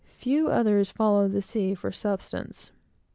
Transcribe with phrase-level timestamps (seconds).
[0.17, 2.71] Few others follow the sea for subsistence.